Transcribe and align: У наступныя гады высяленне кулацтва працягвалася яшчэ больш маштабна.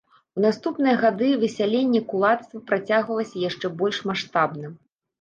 У 0.37 0.45
наступныя 0.45 0.95
гады 1.03 1.29
высяленне 1.43 2.03
кулацтва 2.15 2.65
працягвалася 2.73 3.47
яшчэ 3.49 3.75
больш 3.79 4.05
маштабна. 4.11 4.79